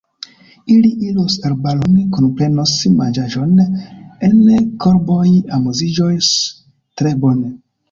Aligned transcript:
Ili 0.75 0.89
iros 1.07 1.35
arbaron, 1.49 1.99
kunprenos 2.15 2.73
manĝaĵon 2.95 3.53
en 4.29 4.41
korboj, 4.87 5.29
amuziĝos 5.61 6.35
tre 6.67 7.17
bone. 7.27 7.57